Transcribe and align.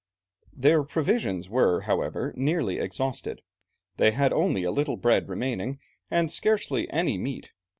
Their 0.57 0.81
provisions 0.81 1.47
were, 1.47 1.81
however, 1.81 2.33
nearly 2.35 2.79
exhausted; 2.79 3.43
they 3.97 4.09
had 4.09 4.33
only 4.33 4.63
a 4.63 4.71
little 4.71 4.97
bread 4.97 5.29
remaining 5.29 5.79
and 6.09 6.31
scarcely 6.31 6.89
any 6.89 7.19
meat. 7.19 7.53